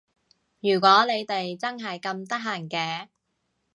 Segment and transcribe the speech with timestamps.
[0.61, 3.09] 如果你哋真係咁得閒嘅